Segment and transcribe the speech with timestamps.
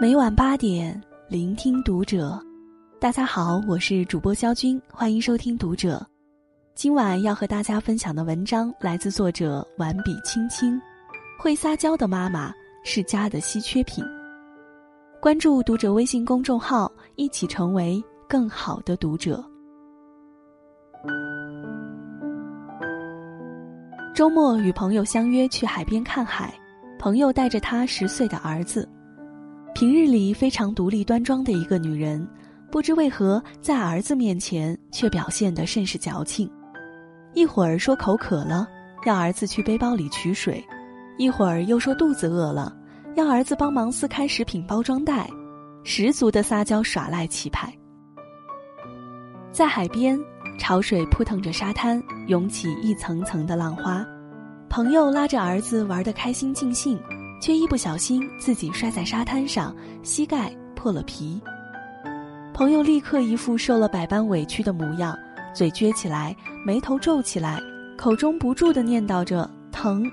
[0.00, 0.98] 每晚八点，
[1.28, 2.42] 聆听读者。
[2.98, 6.02] 大家好，我是主播肖军，欢迎收听读者。
[6.74, 10.80] 今晚要和大家分享的文章来自作者婉笔青青。
[11.38, 12.50] 会撒娇的妈妈
[12.82, 14.02] 是家的稀缺品。
[15.20, 19.44] 关注读者微信公众号，一起成为更好的读者。
[24.14, 26.58] 周末与朋友相约去海边看海，
[26.98, 28.88] 朋友带着他十岁的儿子。
[29.74, 32.26] 平日里非常独立端庄的一个女人，
[32.70, 36.50] 不知为何在儿子面前却表现得甚是矫情。
[37.32, 38.68] 一会儿说口渴了，
[39.06, 40.62] 要儿子去背包里取水；
[41.16, 42.76] 一会儿又说肚子饿了，
[43.16, 45.30] 要儿子帮忙撕开食品包装袋，
[45.84, 47.72] 十足的撒娇耍赖气派。
[49.52, 50.18] 在海边，
[50.58, 54.04] 潮水扑腾着沙滩，涌起一层层的浪花。
[54.68, 57.00] 朋友拉着儿子玩得开心尽兴。
[57.40, 61.40] 却一不小心自己摔在沙滩上，膝盖破了皮。
[62.52, 65.16] 朋友立刻一副受了百般委屈的模样，
[65.54, 67.58] 嘴撅起来，眉头皱起来，
[67.96, 70.04] 口中不住地念叨着疼，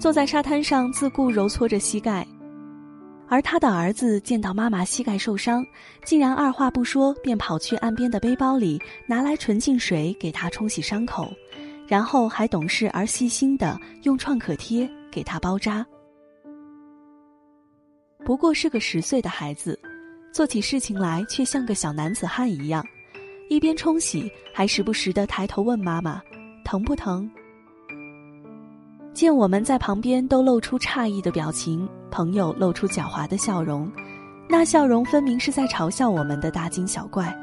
[0.00, 2.26] 坐在沙滩上自顾揉搓着膝盖。
[3.28, 5.64] 而他的儿子见到妈妈膝盖受伤，
[6.04, 11.32] 竟然二话不说便跑去岸边的背包里拿来纯净水给他冲洗伤口，
[11.88, 15.84] 然后还懂事而细心地用创可贴给他包扎。
[18.24, 19.78] 不过是个十岁的孩子，
[20.32, 22.84] 做起事情来却像个小男子汉一样，
[23.50, 26.22] 一边冲洗，还时不时的抬头问妈妈
[26.64, 27.28] ：“疼不疼？”
[29.12, 33.90] 见我们在旁边都露出诧异的表情，朋友露出狡猾的笑容，
[34.48, 37.36] 那笑容分明是在嘲笑我们的大惊小怪。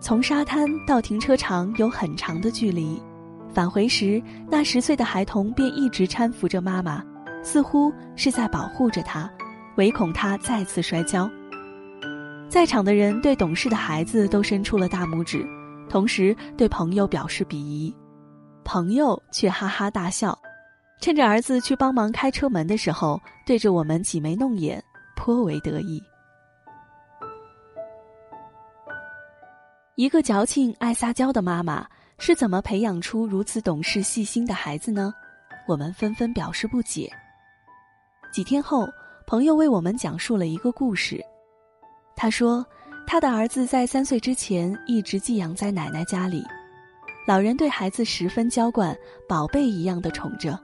[0.00, 3.02] 从沙滩到停车场有很长的距离，
[3.52, 7.02] 返回时，那十岁的孩童便一直搀扶着妈妈。
[7.42, 9.30] 似乎是在保护着他，
[9.76, 11.30] 唯恐他再次摔跤。
[12.48, 15.46] 在场的人对懂事的孩子都伸出了大拇指，
[15.88, 17.94] 同时对朋友表示鄙夷。
[18.64, 20.38] 朋友却哈哈大笑，
[21.00, 24.82] 趁着儿子去帮忙开车门的时候，对着我们挤眉弄眼，
[25.16, 26.02] 颇为得意。
[29.96, 31.86] 一个矫情爱撒娇的妈妈
[32.18, 35.12] 是怎么培养出如此懂事细心的孩子呢？
[35.68, 37.10] 我们纷纷表示不解。
[38.32, 38.88] 几天后，
[39.26, 41.20] 朋友为我们讲述了一个故事。
[42.14, 42.64] 他说，
[43.06, 46.44] 他的儿子在三岁之前一直寄养在奶奶家里，
[47.26, 48.96] 老人对孩子十分娇惯，
[49.28, 50.58] 宝贝一样的宠着。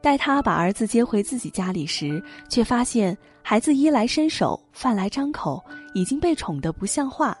[0.00, 5.60] 待他把儿子接回自己家里时，却发现孩子衣来伸手、饭来张口，
[5.94, 7.36] 已经被宠得不像话。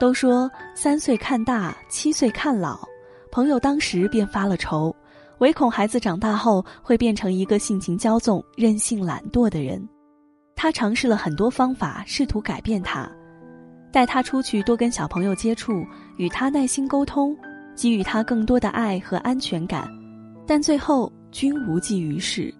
[0.00, 2.80] 都说三岁看大，七岁看老，
[3.30, 4.94] 朋友当时便发了愁。
[5.38, 9.86] 唯恐孩子长大后会变成一个性情骄纵、任性懒惰的人，
[10.56, 13.08] 他尝试了很多方法，试图改变他，
[13.92, 15.84] 带他出去多跟小朋友接触，
[16.16, 17.36] 与他耐心沟通，
[17.76, 19.88] 给予他更多的爱和安全感，
[20.44, 22.52] 但最后均无济于事。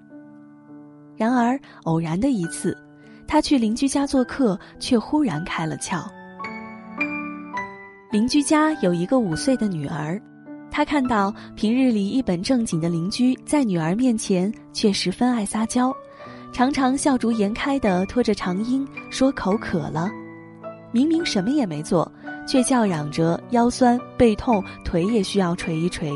[1.16, 2.78] 然而，偶然的一次，
[3.26, 6.06] 他去邻居家做客，却忽然开了窍。
[8.12, 10.22] 邻居家有一个五岁的女儿。
[10.70, 15.92] 他看到平日里一本正经的邻居，在女儿面前却十分爱撒娇，
[16.52, 20.08] 常常笑逐颜开地拖着长音说口渴了，
[20.92, 22.10] 明明什么也没做，
[22.46, 26.12] 却叫嚷着腰酸背痛，腿也需要捶一捶。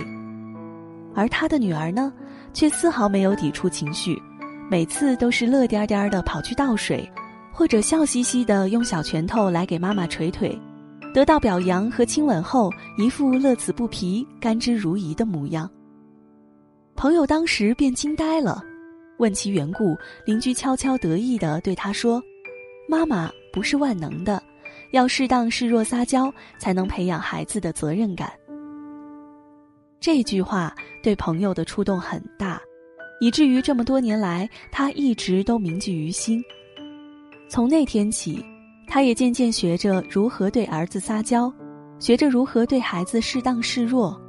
[1.15, 2.13] 而他的女儿呢，
[2.55, 4.17] 却丝毫没有抵触情绪，
[4.71, 7.11] 每次都是乐颠颠地跑去倒水，
[7.53, 10.57] 或者笑嘻嘻地用小拳头来给妈妈捶腿。
[11.13, 15.71] 得到表扬和亲吻后，一副乐此不疲、甘之如饴的模样。
[16.97, 18.63] 朋友当时便惊呆了，
[19.19, 22.23] 问其缘故，邻居悄悄得意地对他说
[22.89, 24.43] ：“妈妈不是万能的，
[24.93, 28.33] 要适当示弱撒娇，才能培养孩子的责任感。”
[30.01, 32.61] 这句话对朋友的触动很大，
[33.21, 36.43] 以至于这么多年来，他一直都铭记于心。
[37.49, 38.43] 从那天起。
[38.93, 41.51] 他也渐渐学着如何对儿子撒娇，
[41.99, 44.21] 学着如何对孩子适当示弱，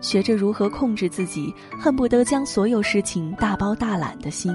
[0.00, 4.52] 学着如何控制自己恨不得将所有事情大包大揽的心。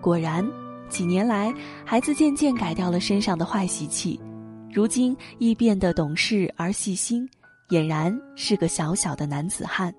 [0.00, 0.44] 果然，
[0.88, 1.54] 几年来，
[1.84, 4.20] 孩子渐渐改掉了身上的坏习气，
[4.72, 7.24] 如今亦变得懂事而细心，
[7.68, 9.94] 俨然是个小小的男子汉。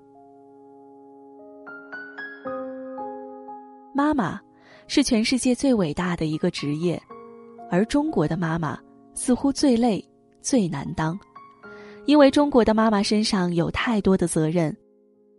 [3.93, 4.37] 妈妈，
[4.87, 7.01] 是全世界最伟大的一个职业。
[7.69, 8.79] 而中国的妈妈
[9.13, 10.03] 似乎最累、
[10.41, 11.19] 最难当，
[12.05, 14.75] 因为中国的妈妈身上有太多的责任，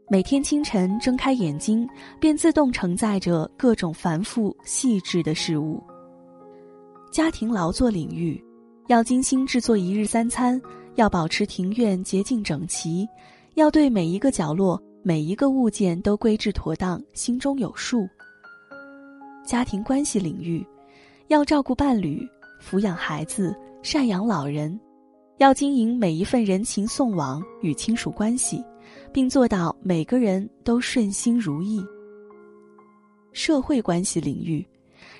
[0.09, 1.89] 每天清晨睁开眼睛，
[2.21, 5.83] 便自动承载着各种繁复细致的事物。
[7.13, 8.43] 家庭劳作领域，
[8.89, 10.61] 要精心制作一日三餐，
[10.97, 13.09] 要保持庭院洁净整齐，
[13.55, 18.07] 要对每一个角落、每一个物件都规制妥当，心中有数。
[19.47, 20.67] 家庭关系领域，
[21.29, 22.27] 要照顾伴侣，
[22.61, 24.79] 抚养孩子，赡养老人，
[25.39, 28.65] 要经营每一份人情送往与亲属关系。
[29.13, 31.83] 并做到每个人都顺心如意。
[33.33, 34.67] 社会关系领域，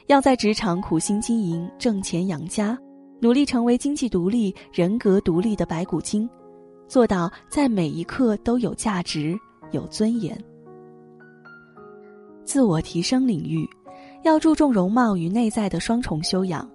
[0.07, 2.79] 要在职场苦心经营，挣钱养家，
[3.21, 6.29] 努力成为经济独立、人格独立的白骨精，
[6.87, 9.35] 做到在每一刻都有价值、
[9.73, 10.39] 有尊严。
[12.45, 13.69] 自我提升领域，
[14.23, 16.69] 要注重容貌与内在的双重修养，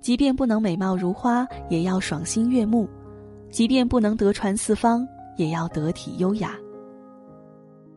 [0.00, 2.86] 即便不能美貌如花，也要赏心悦目；
[3.50, 5.06] 即便不能德传四方。
[5.38, 6.54] 也要得体优雅。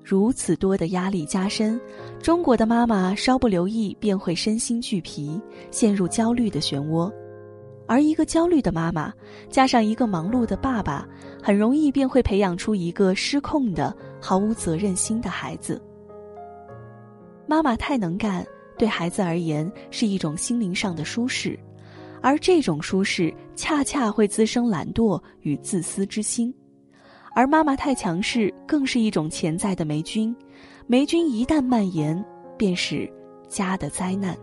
[0.01, 1.79] 如此多的压力加深，
[2.23, 5.37] 中国的妈妈稍不留意便会身心俱疲，
[5.69, 7.11] 陷入焦虑的漩涡；
[7.87, 9.11] 而一个焦虑的妈妈，
[9.49, 11.05] 加上一个忙碌的爸爸，
[11.43, 15.81] 很容易便会培养出一个失控的、毫无责任心的孩子。
[17.45, 21.57] 妈妈太能干，对孩子而言是一种心灵上的舒适，
[22.21, 26.53] 而这种舒适恰恰会滋生懒惰与自私之心。
[27.33, 30.35] 而妈妈太强势，更是一种潜在的霉菌。
[30.87, 32.23] 霉菌一旦蔓延，
[32.57, 33.11] 便是
[33.47, 34.37] 家的灾难。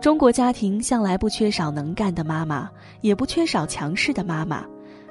[0.00, 2.70] 中国家庭向来不缺少能干的妈妈，
[3.00, 4.66] 也不缺少强势的妈妈，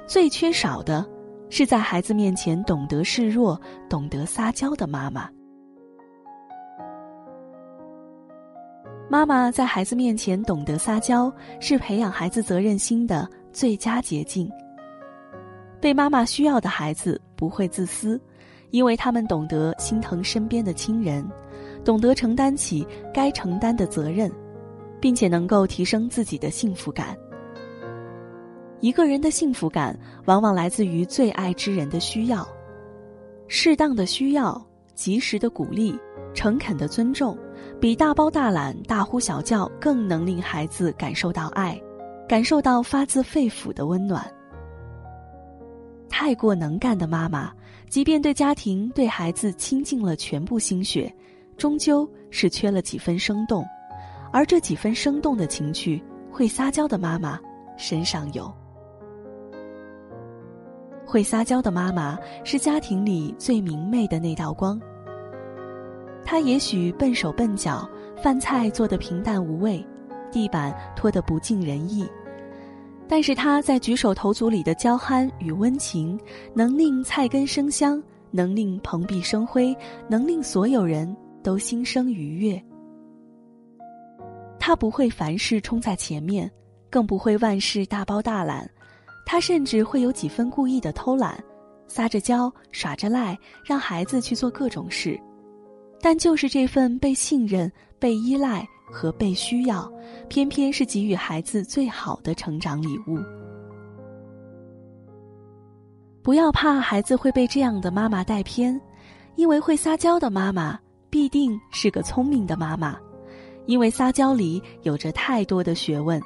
[0.06, 1.04] 最缺少的
[1.50, 5.28] 是在孩子面前懂得示弱、懂得撒娇的妈妈。
[9.08, 14.50] 妈妈在孩子面前懂得撒娇，是培养孩子责任心的最佳捷径。
[15.80, 18.20] 被妈妈需要的孩子不会自私，
[18.70, 21.24] 因为他们懂得心疼身边的亲人，
[21.84, 24.28] 懂得承担起该承担的责任，
[25.00, 27.16] 并且能够提升自己的幸福感。
[28.80, 32.46] 一个人的幸福感往往来自于最爱之人的需要，
[33.46, 34.60] 适当的需要、
[34.94, 35.96] 及时的鼓励、
[36.34, 37.38] 诚恳的尊重，
[37.80, 41.80] 比大包大揽、大呼小叫更能令孩子感受到爱，
[42.26, 44.24] 感受到发自肺腑的温暖。
[46.08, 47.52] 太过能干的妈妈，
[47.90, 51.14] 即便对家庭、对孩子倾尽了全部心血，
[51.58, 53.64] 终究是缺了几分生动。
[54.32, 57.38] 而这几分生动的情趣，会撒娇的妈妈
[57.76, 58.52] 身上有。
[61.04, 64.80] 会撒娇的妈妈是家庭里最明媚的那道光。
[66.26, 67.88] 他也许笨手笨脚，
[68.20, 69.82] 饭菜做得平淡无味，
[70.32, 72.04] 地板拖得不尽人意。
[73.06, 76.18] 但是他在举手投足里的娇憨与温情，
[76.52, 78.02] 能令菜根生香，
[78.32, 79.74] 能令蓬荜生辉，
[80.08, 82.60] 能令所有人都心生愉悦。
[84.58, 86.50] 他不会凡事冲在前面，
[86.90, 88.68] 更不会万事大包大揽，
[89.24, 91.38] 他甚至会有几分故意的偷懒，
[91.86, 95.16] 撒着娇，耍着赖，让孩子去做各种事。
[96.00, 98.66] 但就是这份被信任、被依赖。
[98.88, 99.92] 和被需要，
[100.28, 103.18] 偏偏是给予孩子最好的成长礼物。
[106.22, 108.80] 不要怕孩子会被这样的妈妈带偏，
[109.34, 110.78] 因为会撒娇的妈妈
[111.10, 112.96] 必定是个聪明的妈妈，
[113.66, 116.22] 因为撒娇里有着太多的学问。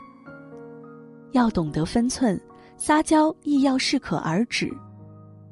[1.32, 2.38] 要懂得分寸，
[2.76, 4.70] 撒娇亦要适可而止，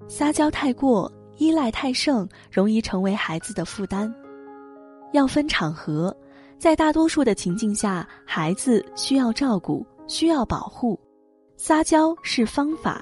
[0.09, 4.15] 撒娇太过，依赖太盛，容易成为孩子的负担。
[5.13, 6.15] 要分场合。
[6.59, 10.99] 在大多数的情境下，孩子需要照顾，需要保护，
[11.57, 13.01] 撒娇是方法，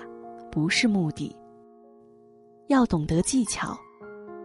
[0.52, 1.34] 不是目的。
[2.66, 3.74] 要懂得技巧，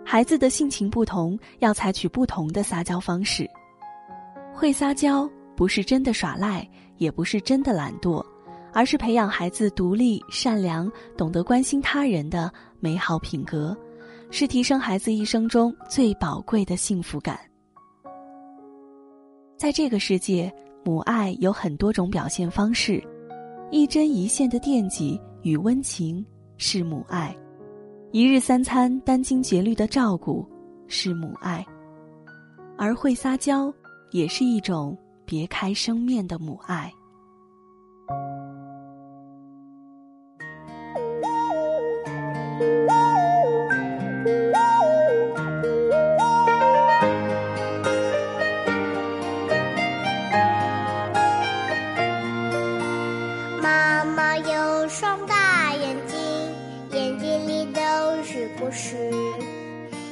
[0.05, 3.45] 孩子的性情不同，要采取不同的撒娇方式。
[4.53, 8.25] 会撒娇不是真的耍赖，也不是真的懒惰，
[8.73, 13.75] 而是培养孩子独立、善良、懂得关心他人的美好品格，
[14.29, 17.39] 是提升孩子一生中最宝贵的幸福感。
[19.57, 20.51] 在这个世界，
[20.83, 23.03] 母爱有很多种表现方式，
[23.69, 26.25] 一针一线的惦记与温情
[26.57, 27.35] 是母爱，
[28.11, 30.47] 一日三餐殚精竭虑的照顾
[30.87, 31.63] 是母爱，
[32.77, 33.71] 而会撒娇
[34.11, 36.91] 也是一种别开生面的母爱。
[54.11, 56.19] 妈妈有双大眼睛
[56.91, 57.81] 眼睛里都
[58.23, 58.97] 是故事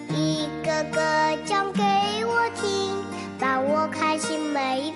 [0.08, 1.82] 一个个讲给
[2.26, 2.96] 我听
[3.38, 4.92] 把我开心每一